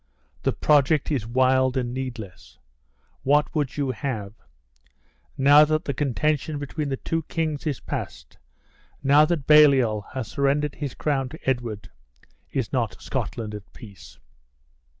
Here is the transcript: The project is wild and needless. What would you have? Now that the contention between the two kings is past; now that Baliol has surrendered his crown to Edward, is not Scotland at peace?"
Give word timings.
The 0.41 0.51
project 0.51 1.11
is 1.11 1.27
wild 1.27 1.77
and 1.77 1.93
needless. 1.93 2.57
What 3.21 3.53
would 3.53 3.77
you 3.77 3.91
have? 3.91 4.33
Now 5.37 5.63
that 5.63 5.85
the 5.85 5.93
contention 5.93 6.57
between 6.57 6.89
the 6.89 6.97
two 6.97 7.21
kings 7.29 7.67
is 7.67 7.79
past; 7.79 8.39
now 9.03 9.25
that 9.25 9.45
Baliol 9.45 10.01
has 10.13 10.27
surrendered 10.27 10.73
his 10.73 10.95
crown 10.95 11.29
to 11.29 11.39
Edward, 11.47 11.91
is 12.49 12.73
not 12.73 12.99
Scotland 12.99 13.53
at 13.53 13.71
peace?" 13.73 14.17